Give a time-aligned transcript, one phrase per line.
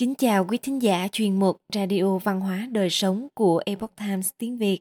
[0.00, 4.30] Kính chào quý thính giả chuyên mục Radio Văn hóa Đời Sống của Epoch Times
[4.38, 4.80] tiếng Việt.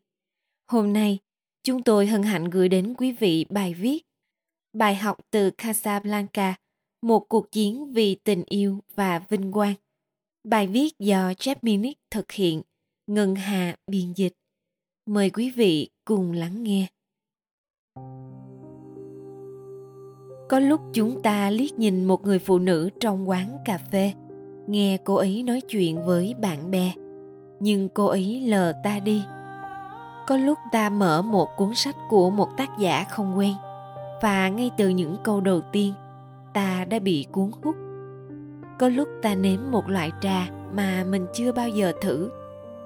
[0.71, 1.19] Hôm nay,
[1.63, 4.03] chúng tôi hân hạnh gửi đến quý vị bài viết
[4.73, 6.55] Bài học từ Casablanca,
[7.01, 9.73] một cuộc chiến vì tình yêu và vinh quang.
[10.43, 12.61] Bài viết do Jeff Minnick thực hiện,
[13.07, 14.33] Ngân Hà biên dịch.
[15.05, 16.87] Mời quý vị cùng lắng nghe.
[20.49, 24.13] Có lúc chúng ta liếc nhìn một người phụ nữ trong quán cà phê,
[24.69, 26.91] nghe cô ấy nói chuyện với bạn bè,
[27.59, 29.23] nhưng cô ấy lờ ta đi.
[30.27, 33.53] Có lúc ta mở một cuốn sách của một tác giả không quen,
[34.21, 35.93] và ngay từ những câu đầu tiên,
[36.53, 37.75] ta đã bị cuốn hút.
[38.79, 42.29] Có lúc ta nếm một loại trà mà mình chưa bao giờ thử,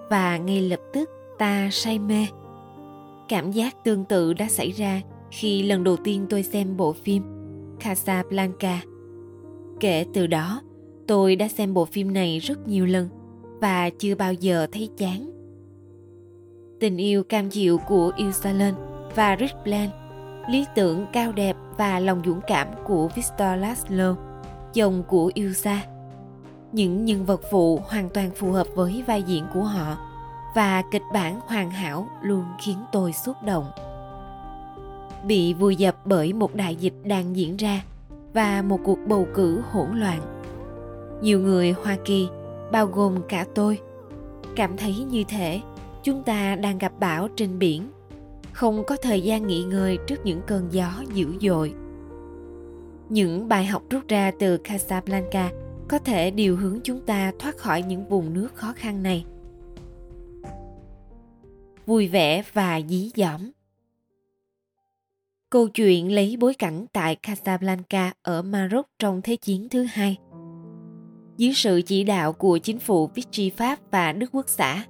[0.10, 2.28] và ngay lập tức ta say mê.
[3.30, 7.24] Cảm giác tương tự đã xảy ra khi lần đầu tiên tôi xem bộ phim
[7.80, 8.82] Casablanca.
[9.80, 10.62] Kể từ đó,
[11.08, 13.10] tôi đã xem bộ phim này rất nhiều lần
[13.62, 15.30] và chưa bao giờ thấy chán.
[16.80, 18.76] Tình yêu cam chịu của Isalen
[19.16, 19.92] và Rick Bland,
[20.50, 24.16] lý tưởng cao đẹp và lòng dũng cảm của Victor Laszlo,
[24.74, 25.86] chồng của Ilsa.
[26.72, 29.98] Những nhân vật phụ hoàn toàn phù hợp với vai diễn của họ
[30.56, 33.66] và kịch bản hoàn hảo luôn khiến tôi xúc động
[35.24, 37.84] bị vùi dập bởi một đại dịch đang diễn ra
[38.34, 40.43] và một cuộc bầu cử hỗn loạn.
[41.24, 42.28] Nhiều người Hoa Kỳ,
[42.72, 43.80] bao gồm cả tôi,
[44.56, 45.62] cảm thấy như thể
[46.04, 47.92] chúng ta đang gặp bão trên biển,
[48.54, 51.74] không có thời gian nghỉ ngơi trước những cơn gió dữ dội.
[53.10, 55.52] Những bài học rút ra từ Casablanca
[55.90, 59.26] có thể điều hướng chúng ta thoát khỏi những vùng nước khó khăn này.
[61.86, 63.52] Vui vẻ và dí dỏm
[65.50, 70.18] Câu chuyện lấy bối cảnh tại Casablanca ở Maroc trong Thế chiến thứ hai.
[71.38, 74.86] Dưới sự chỉ đạo của chính phủ Vichy Pháp và Đức Quốc xã,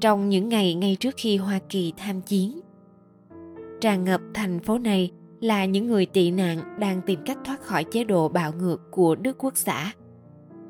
[0.00, 2.60] trong những ngày ngay trước khi Hoa Kỳ tham chiến.
[3.80, 7.84] Tràn ngập thành phố này là những người tị nạn đang tìm cách thoát khỏi
[7.84, 9.92] chế độ bạo ngược của Đức Quốc xã.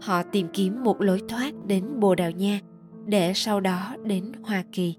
[0.01, 2.61] Họ tìm kiếm một lối thoát đến Bồ Đào Nha
[3.07, 4.95] để sau đó đến Hoa Kỳ.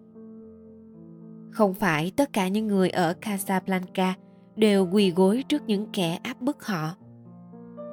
[1.51, 4.13] Không phải tất cả những người ở Casablanca
[4.55, 6.95] đều quỳ gối trước những kẻ áp bức họ.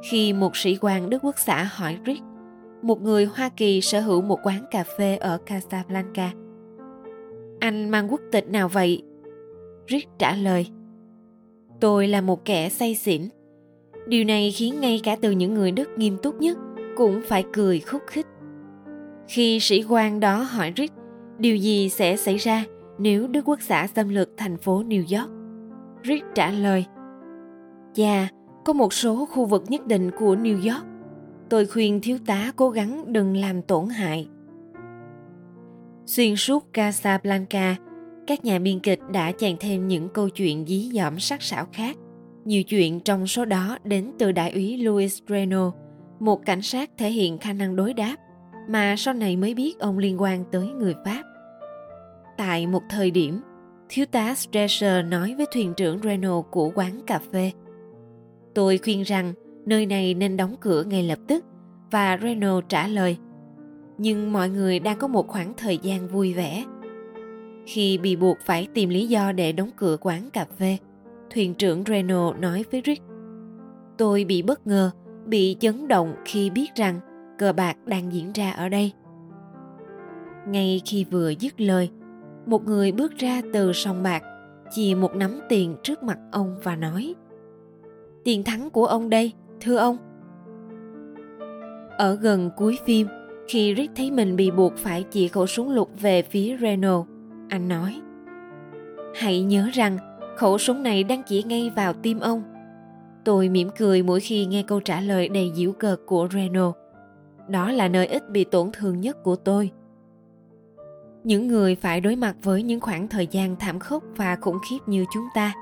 [0.03, 2.23] Khi một sĩ quan Đức Quốc xã hỏi Rick,
[2.83, 6.31] một người Hoa Kỳ sở hữu một quán cà phê ở Casablanca.
[7.61, 9.03] Anh mang quốc tịch nào vậy?
[9.89, 10.67] Rick trả lời.
[11.81, 13.23] Tôi là một kẻ say xỉn.
[14.07, 16.59] Điều này khiến ngay cả từ những người Đức nghiêm túc nhất
[16.97, 18.27] cũng phải cười khúc khích.
[19.29, 20.95] Khi sĩ quan đó hỏi Rick
[21.39, 22.65] điều gì sẽ xảy ra
[22.99, 25.31] nếu Đức Quốc xã xâm lược thành phố New York.
[26.05, 26.85] Rick trả lời,
[27.95, 28.29] Dạ,
[28.65, 30.87] có một số khu vực nhất định của New York.
[31.49, 34.29] Tôi khuyên thiếu tá cố gắng đừng làm tổn hại.
[36.07, 37.77] Xuyên suốt Casablanca,
[38.27, 41.97] các nhà biên kịch đã chèn thêm những câu chuyện dí dỏm sắc sảo khác.
[42.45, 45.73] Nhiều chuyện trong số đó đến từ đại úy Louis Reno,
[46.21, 48.17] một cảnh sát thể hiện khả năng đối đáp,
[48.69, 51.23] mà sau này mới biết ông liên quan tới người Pháp.
[52.39, 53.41] Tại một thời điểm,
[53.89, 57.53] thiếu tá Stresser nói với thuyền trưởng Renault của quán cà phê.
[58.55, 59.33] Tôi khuyên rằng
[59.67, 61.45] nơi này nên đóng cửa ngay lập tức
[61.91, 63.17] và Reno trả lời.
[63.99, 66.65] Nhưng mọi người đang có một khoảng thời gian vui vẻ.
[67.67, 70.77] Khi bị buộc phải tìm lý do để đóng cửa quán cà phê,
[71.31, 73.03] thuyền trưởng Reno nói với Rick.
[73.99, 74.91] Tôi bị bất ngờ,
[75.27, 77.01] bị chấn động khi biết rằng
[77.39, 78.93] cờ bạc đang diễn ra ở đây.
[80.49, 81.91] Ngay khi vừa dứt lời,
[82.47, 84.23] một người bước ra từ sòng bạc
[84.71, 87.15] chìa một nắm tiền trước mặt ông và nói
[88.25, 89.97] tiền thắng của ông đây thưa ông.
[91.99, 93.07] Ở gần cuối phim
[93.49, 97.05] khi Rick thấy mình bị buộc phải chỉ khẩu súng lục về phía Reno,
[97.49, 98.01] anh nói
[99.15, 99.99] hãy nhớ rằng
[100.37, 102.43] khẩu súng này đang chỉ ngay vào tim ông.
[103.25, 106.73] Tôi mỉm cười mỗi khi nghe câu trả lời đầy giễu cợt của Reno.
[107.49, 109.71] đó là nơi ít bị tổn thương nhất của tôi.
[111.25, 114.79] Những người phải đối mặt với những khoảng thời gian thảm khốc và khủng khiếp
[114.87, 115.55] như chúng ta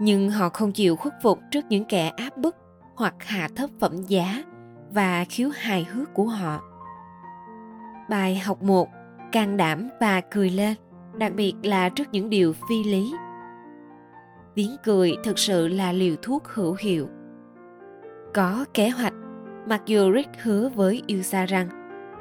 [0.00, 2.56] nhưng họ không chịu khuất phục trước những kẻ áp bức
[2.94, 4.44] hoặc hạ thấp phẩm giá
[4.90, 6.60] và khiếu hài hước của họ.
[8.10, 8.88] Bài học một,
[9.32, 10.74] can đảm và cười lên,
[11.14, 13.14] đặc biệt là trước những điều phi lý.
[14.54, 17.08] Tiếng cười thực sự là liều thuốc hữu hiệu.
[18.34, 19.14] Có kế hoạch,
[19.66, 21.68] mặc dù rick hứa với ilsa rằng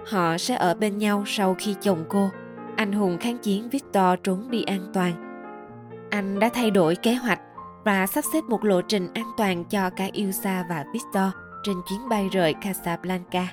[0.08, 2.30] họ sẽ ở bên nhau sau khi chồng cô,
[2.76, 5.14] anh hùng kháng chiến Victor trốn đi an toàn.
[6.10, 7.40] Anh đã thay đổi kế hoạch
[7.84, 11.34] và sắp xếp một lộ trình an toàn cho cả Ilsa và Victor
[11.64, 13.48] trên chuyến bay rời Casablanca.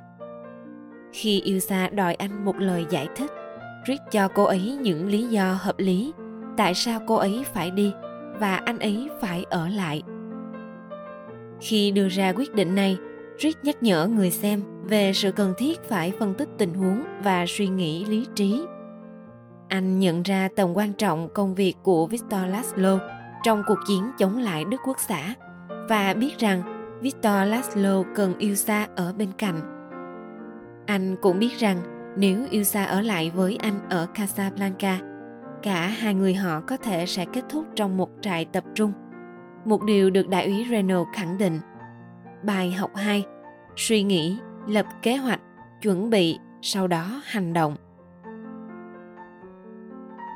[1.12, 3.30] Khi Ilsa đòi anh một lời giải thích,
[3.86, 6.12] Rick cho cô ấy những lý do hợp lý
[6.56, 7.92] tại sao cô ấy phải đi
[8.40, 10.02] và anh ấy phải ở lại.
[11.60, 12.98] Khi đưa ra quyết định này,
[13.38, 17.44] Rick nhắc nhở người xem về sự cần thiết phải phân tích tình huống và
[17.48, 18.62] suy nghĩ lý trí.
[19.68, 22.98] Anh nhận ra tầm quan trọng công việc của Victor Laszlo
[23.46, 25.34] trong cuộc chiến chống lại Đức Quốc xã
[25.88, 26.62] và biết rằng
[27.00, 29.60] Victor Laszlo cần Ilsa ở bên cạnh.
[30.86, 31.78] Anh cũng biết rằng
[32.16, 34.98] nếu Ilsa ở lại với anh ở Casablanca,
[35.62, 38.92] cả hai người họ có thể sẽ kết thúc trong một trại tập trung.
[39.64, 41.60] Một điều được đại úy Renault khẳng định.
[42.42, 43.24] Bài học 2.
[43.76, 45.40] Suy nghĩ, lập kế hoạch,
[45.82, 47.76] chuẩn bị, sau đó hành động.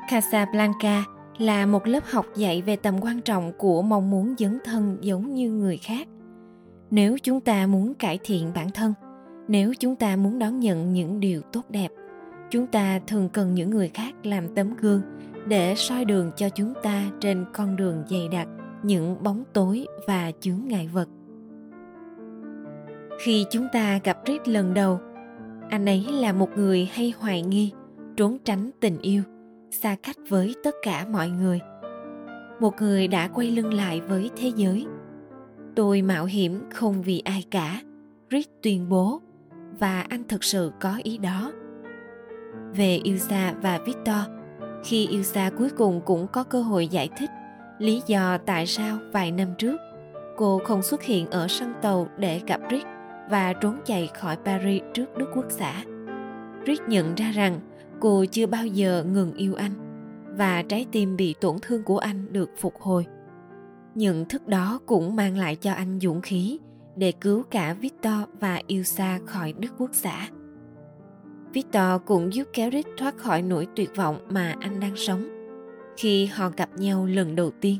[0.09, 1.03] Casablanca
[1.41, 5.33] là một lớp học dạy về tầm quan trọng của mong muốn dấn thân giống
[5.33, 6.07] như người khác.
[6.91, 8.93] Nếu chúng ta muốn cải thiện bản thân,
[9.47, 11.89] nếu chúng ta muốn đón nhận những điều tốt đẹp,
[12.49, 15.01] chúng ta thường cần những người khác làm tấm gương
[15.47, 18.47] để soi đường cho chúng ta trên con đường dày đặc
[18.83, 21.09] những bóng tối và chướng ngại vật
[23.19, 24.99] khi chúng ta gặp Rick lần đầu
[25.69, 27.71] anh ấy là một người hay hoài nghi
[28.17, 29.23] trốn tránh tình yêu
[29.71, 31.59] xa cách với tất cả mọi người.
[32.59, 34.85] Một người đã quay lưng lại với thế giới.
[35.75, 37.81] Tôi mạo hiểm không vì ai cả.
[38.31, 39.21] Rick tuyên bố,
[39.79, 41.51] và anh thực sự có ý đó.
[42.75, 44.19] Về Ilsa và Victor,
[44.83, 47.29] khi Ilsa cuối cùng cũng có cơ hội giải thích
[47.79, 49.77] lý do tại sao vài năm trước,
[50.37, 52.87] cô không xuất hiện ở sân tàu để gặp Rick
[53.29, 55.83] và trốn chạy khỏi Paris trước Đức Quốc xã.
[56.67, 57.59] Rick nhận ra rằng
[58.01, 59.71] cô chưa bao giờ ngừng yêu anh
[60.37, 63.05] và trái tim bị tổn thương của anh được phục hồi.
[63.95, 66.59] Nhận thức đó cũng mang lại cho anh dũng khí
[66.95, 70.27] để cứu cả Victor và Ilsa khỏi Đức Quốc xã.
[71.53, 75.23] Victor cũng giúp kéo Rick thoát khỏi nỗi tuyệt vọng mà anh đang sống.
[75.97, 77.77] Khi họ gặp nhau lần đầu tiên,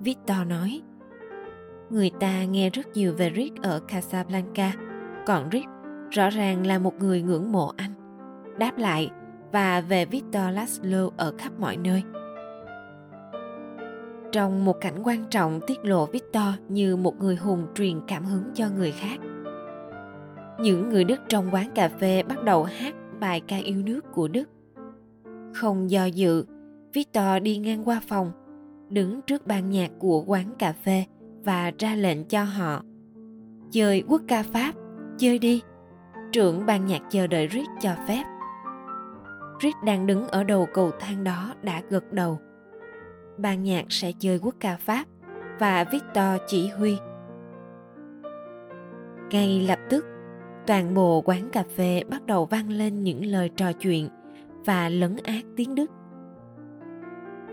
[0.00, 0.80] Victor nói
[1.90, 4.72] Người ta nghe rất nhiều về Rick ở Casablanca,
[5.26, 5.68] còn Rick
[6.10, 7.92] rõ ràng là một người ngưỡng mộ anh.
[8.58, 9.10] Đáp lại
[9.52, 12.02] và về Victor Laszlo ở khắp mọi nơi.
[14.32, 18.44] Trong một cảnh quan trọng tiết lộ Victor như một người hùng truyền cảm hứng
[18.54, 19.18] cho người khác.
[20.60, 24.28] Những người Đức trong quán cà phê bắt đầu hát bài ca yêu nước của
[24.28, 24.48] Đức.
[25.54, 26.44] Không do dự,
[26.92, 28.32] Victor đi ngang qua phòng,
[28.88, 31.04] đứng trước ban nhạc của quán cà phê
[31.44, 32.82] và ra lệnh cho họ.
[33.70, 34.72] Chơi quốc ca Pháp,
[35.18, 35.62] chơi đi.
[36.32, 38.24] Trưởng ban nhạc chờ đợi Rick cho phép.
[39.62, 42.38] Rick đang đứng ở đầu cầu thang đó đã gật đầu.
[43.38, 45.04] Ban nhạc sẽ chơi quốc ca Pháp
[45.58, 46.96] và Victor chỉ huy.
[49.30, 50.04] Ngay lập tức,
[50.66, 54.08] toàn bộ quán cà phê bắt đầu vang lên những lời trò chuyện
[54.64, 55.90] và lấn át tiếng Đức.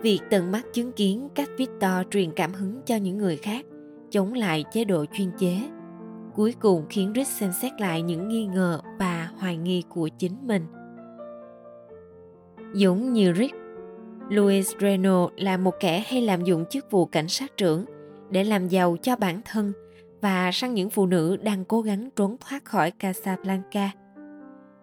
[0.02, 3.66] Việc tận mắt chứng kiến cách Victor truyền cảm hứng cho những người khác
[4.10, 5.62] chống lại chế độ chuyên chế
[6.36, 10.48] cuối cùng khiến Rick xem xét lại những nghi ngờ và hoài nghi của chính
[10.48, 10.66] mình
[12.74, 13.56] dũng như Rick,
[14.30, 17.86] Louis Reno là một kẻ hay làm dụng chức vụ cảnh sát trưởng
[18.30, 19.74] để làm giàu cho bản thân
[20.22, 23.92] và săn những phụ nữ đang cố gắng trốn thoát khỏi Casablanca.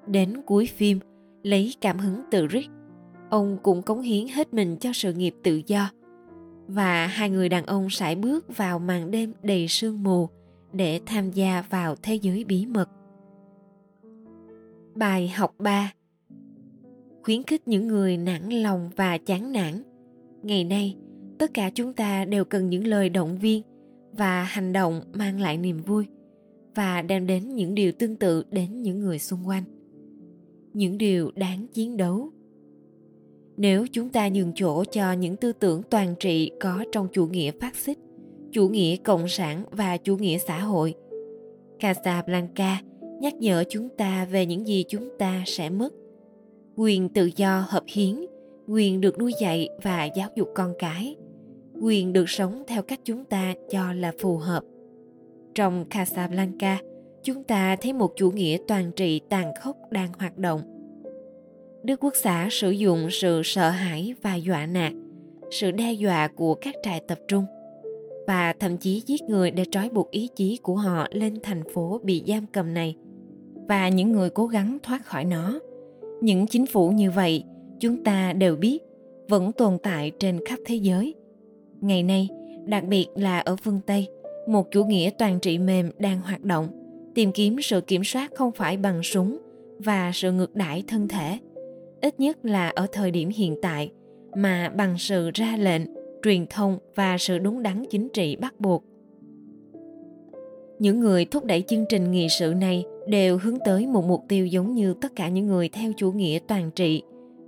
[0.07, 0.99] Đến cuối phim,
[1.43, 2.71] lấy cảm hứng từ Rick,
[3.31, 5.91] ông cũng cống hiến hết mình cho sự nghiệp tự do.
[6.69, 10.29] Và hai người đàn ông sải bước vào màn đêm đầy sương mù
[10.73, 12.89] để tham gia vào thế giới bí mật.
[14.95, 15.93] Bài học 3
[17.23, 19.83] Khuyến khích những người nản lòng và chán nản.
[20.43, 20.97] Ngày nay,
[21.39, 23.63] tất cả chúng ta đều cần những lời động viên
[24.13, 26.07] và hành động mang lại niềm vui
[26.75, 29.65] và đem đến những điều tương tự đến những người xung quanh.
[30.73, 32.31] Những điều đáng chiến đấu.
[33.57, 37.51] Nếu chúng ta nhường chỗ cho những tư tưởng toàn trị có trong chủ nghĩa
[37.61, 37.99] phát xít
[38.53, 40.95] chủ nghĩa cộng sản và chủ nghĩa xã hội
[41.81, 42.83] casablanca
[43.21, 45.93] nhắc nhở chúng ta về những gì chúng ta sẽ mất
[46.81, 48.15] quyền tự do hợp hiến
[48.69, 51.17] quyền được nuôi dạy và giáo dục con cái
[51.81, 54.65] quyền được sống theo cách chúng ta cho là phù hợp.
[55.55, 56.79] Trong Casablanca,
[57.23, 60.63] chúng ta thấy một chủ nghĩa toàn trị tàn khốc đang hoạt động.
[61.83, 64.93] Đức Quốc xã sử dụng sự sợ hãi và dọa nạt,
[65.51, 67.45] sự đe dọa của các trại tập trung
[68.27, 72.01] và thậm chí giết người để trói buộc ý chí của họ lên thành phố
[72.03, 72.97] bị giam cầm này
[73.69, 75.61] và những người cố gắng thoát khỏi nó.
[76.21, 77.45] Những chính phủ như vậy,
[77.81, 78.79] chúng ta đều biết,
[79.29, 81.15] vẫn tồn tại trên khắp thế giới.
[81.81, 82.29] Ngày nay,
[82.67, 84.09] đặc biệt là ở phương Tây,
[84.49, 86.69] một chủ nghĩa toàn trị mềm đang hoạt động,
[87.15, 89.39] tìm kiếm sự kiểm soát không phải bằng súng
[89.79, 91.39] và sự ngược đãi thân thể.
[92.01, 93.91] Ít nhất là ở thời điểm hiện tại
[94.37, 95.83] mà bằng sự ra lệnh
[96.23, 98.85] truyền thông và sự đúng đắn chính trị bắt buộc.
[100.79, 104.47] Những người thúc đẩy chương trình nghị sự này đều hướng tới một mục tiêu
[104.47, 107.03] giống như tất cả những người theo chủ nghĩa toàn trị,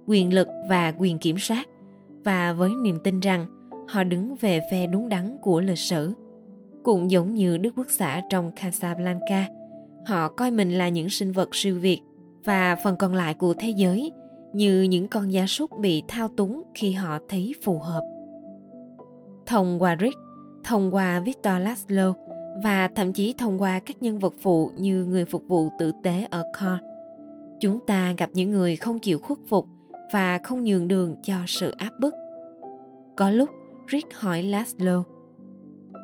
[0.06, 1.68] quyền lực và quyền kiểm soát.
[2.24, 3.46] Và với niềm tin rằng
[3.88, 6.12] họ đứng về phe đúng đắn của lịch sử.
[6.82, 9.46] Cũng giống như đức quốc xã trong casablanca,
[10.06, 12.00] họ coi mình là những sinh vật siêu việt.
[12.44, 14.12] Và phần còn lại của thế giới
[14.52, 18.02] như những con gia súc bị thao túng khi họ thấy phù hợp.
[19.46, 20.18] Thông qua rick,
[20.64, 22.12] thông qua victor laszlo
[22.62, 26.26] và thậm chí thông qua các nhân vật phụ như người phục vụ tử tế
[26.30, 26.78] ở Car.
[27.60, 29.66] Chúng ta gặp những người không chịu khuất phục
[30.12, 32.14] và không nhường đường cho sự áp bức.
[33.16, 33.50] Có lúc
[33.92, 35.02] Rick hỏi Laszlo,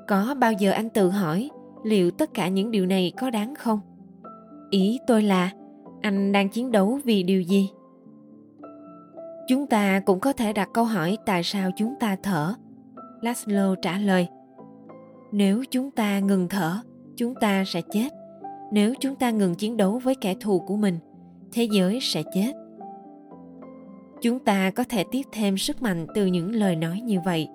[0.09, 1.51] có bao giờ anh tự hỏi
[1.85, 3.81] liệu tất cả những điều này có đáng không?
[4.71, 5.51] Ý tôi là
[6.01, 7.71] anh đang chiến đấu vì điều gì?
[9.49, 12.55] Chúng ta cũng có thể đặt câu hỏi tại sao chúng ta thở.
[13.21, 14.29] Laszlo trả lời,
[15.33, 16.79] nếu chúng ta ngừng thở,
[17.17, 18.09] chúng ta sẽ chết.
[18.73, 20.99] Nếu chúng ta ngừng chiến đấu với kẻ thù của mình,
[21.53, 22.53] thế giới sẽ chết.
[24.23, 27.49] Chúng ta có thể tiếp thêm sức mạnh từ những lời nói như vậy,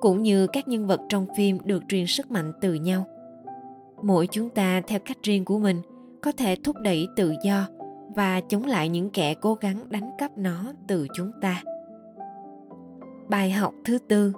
[0.00, 3.04] cũng như các nhân vật trong phim được truyền sức mạnh từ nhau.
[4.02, 5.82] Mỗi chúng ta, theo cách riêng của mình,
[6.22, 7.68] có thể thúc đẩy tự do
[8.14, 11.62] và chống lại những kẻ cố gắng đánh cắp nó từ chúng ta.
[13.28, 14.32] Bài học thứ tư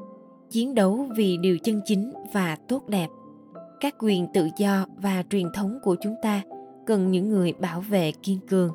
[0.50, 3.08] chiến đấu vì điều chân chính và tốt đẹp.
[3.80, 6.42] Các quyền tự do và truyền thống của chúng ta
[6.86, 8.72] cần những người bảo vệ kiên cường.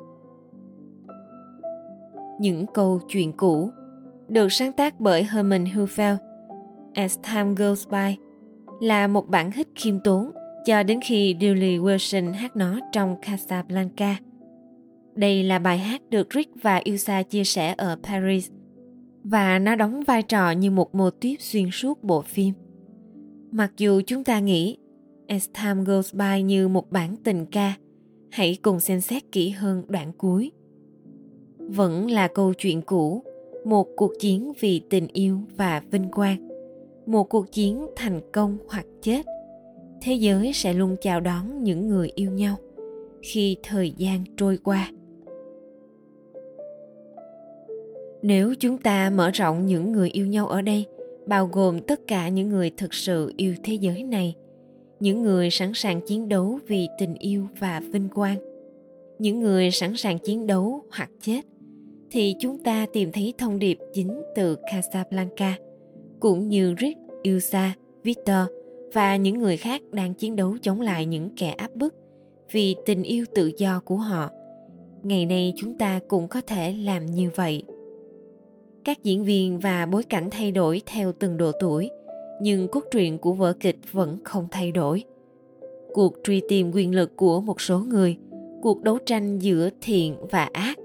[2.40, 3.70] Những câu chuyện cũ
[4.28, 6.16] được sáng tác bởi Herman Hufeld
[6.94, 8.16] As Time Goes By,
[8.80, 10.30] là một bản hit khiêm tốn
[10.64, 14.16] cho đến khi Dilly Wilson hát nó trong Casablanca.
[15.14, 18.50] Đây là bài hát được Rick và Ilsa chia sẻ ở Paris
[19.24, 22.54] và nó đóng vai trò như một mô típ xuyên suốt bộ phim.
[23.50, 24.76] Mặc dù chúng ta nghĩ
[25.26, 27.74] As Time Goes By như một bản tình ca,
[28.30, 30.52] hãy cùng xem xét kỹ hơn đoạn cuối.
[31.58, 33.22] Vẫn là câu chuyện cũ,
[33.64, 36.48] một cuộc chiến vì tình yêu và vinh quang,
[37.06, 39.26] một cuộc chiến thành công hoặc chết.
[40.02, 42.56] Thế giới sẽ luôn chào đón những người yêu nhau
[43.22, 44.92] khi thời gian trôi qua
[48.22, 50.86] nếu chúng ta mở rộng những người yêu nhau ở đây
[51.26, 54.34] bao gồm tất cả những người thực sự yêu thế giới này
[55.00, 58.36] những người sẵn sàng chiến đấu vì tình yêu và vinh quang
[59.18, 61.40] những người sẵn sàng chiến đấu hoặc chết
[62.10, 65.54] thì chúng ta tìm thấy thông điệp chính từ Casablanca
[66.20, 68.46] cũng như Rick, Ilsa, Victor
[68.92, 71.94] và những người khác đang chiến đấu chống lại những kẻ áp bức
[72.50, 74.30] vì tình yêu tự do của họ.
[75.02, 77.62] Ngày nay chúng ta cũng có thể làm như vậy
[78.90, 81.90] các diễn viên và bối cảnh thay đổi theo từng độ tuổi,
[82.40, 85.04] nhưng cốt truyện của vở kịch vẫn không thay đổi.
[85.92, 88.16] Cuộc truy tìm quyền lực của một số người,
[88.62, 90.78] cuộc đấu tranh giữa thiện và ác,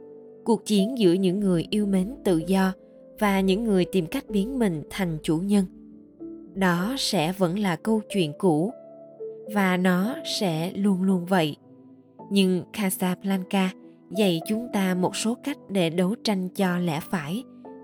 [0.44, 2.74] cuộc chiến giữa những người yêu mến tự do
[3.20, 5.66] và những người tìm cách biến mình thành chủ nhân,
[6.54, 8.72] đó sẽ vẫn là câu chuyện cũ,
[9.54, 11.56] và nó sẽ luôn luôn vậy.
[12.32, 13.72] Nhưng casablanca
[14.18, 17.44] dạy chúng ta một số cách để đấu tranh cho lẽ phải